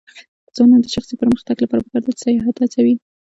[0.45, 2.95] د ځوانانو د شخصي پرمختګ لپاره پکار ده چې سیاحت هڅوي.